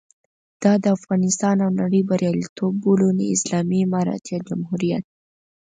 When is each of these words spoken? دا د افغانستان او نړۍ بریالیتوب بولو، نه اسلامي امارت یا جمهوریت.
دا 0.63 0.73
د 0.83 0.85
افغانستان 0.97 1.55
او 1.65 1.69
نړۍ 1.81 2.01
بریالیتوب 2.09 2.73
بولو، 2.83 3.07
نه 3.17 3.25
اسلامي 3.35 3.79
امارت 3.87 4.23
یا 4.33 4.39
جمهوریت. 4.49 5.05